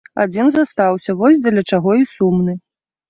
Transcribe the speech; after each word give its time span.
Адзін 0.23 0.47
застаўся, 0.53 1.15
вось 1.21 1.41
дзеля 1.43 1.63
чаго 1.73 1.91
і 2.05 2.11
сумны. 2.15 2.59